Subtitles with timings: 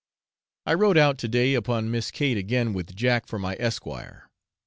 [0.65, 4.31] I rode out to day upon Miss Kate again, with Jack for my esquire.